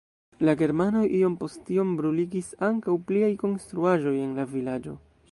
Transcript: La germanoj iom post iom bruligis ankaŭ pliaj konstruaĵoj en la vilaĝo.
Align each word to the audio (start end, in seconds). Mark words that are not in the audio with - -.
La 0.47 0.53
germanoj 0.59 1.01
iom 1.17 1.33
post 1.41 1.69
iom 1.75 1.91
bruligis 1.99 2.49
ankaŭ 2.67 2.95
pliaj 3.11 3.29
konstruaĵoj 3.43 4.15
en 4.23 4.33
la 4.39 4.47
vilaĝo. 4.55 4.95